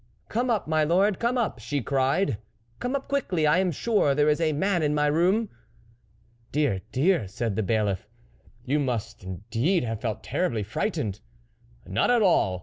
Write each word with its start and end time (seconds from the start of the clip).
"'Come 0.29 0.49
up, 0.49 0.67
my 0.67 0.83
lord, 0.83 1.19
come 1.19 1.37
up,' 1.37 1.59
she 1.59 1.79
cried.' 1.79 2.39
Come 2.79 2.95
up 2.95 3.07
quickly 3.07 3.45
I 3.45 3.59
am 3.59 3.71
sure 3.71 4.15
there 4.15 4.29
is 4.29 4.41
a 4.41 4.51
man 4.51 4.81
in 4.81 4.95
my 4.95 5.05
room.'" 5.05 5.49
"Dear! 6.51 6.81
dear!..." 6.91 7.27
said 7.37 7.55
the 7.55 7.61
bailiff, 7.61 8.07
"you 8.65 8.79
must 8.79 9.23
indeed 9.23 9.83
have 9.83 10.01
felt 10.01 10.23
terribly 10.23 10.63
frightened."" 10.63 11.19
Not 11.85 12.09
at 12.09 12.23
all 12.23 12.59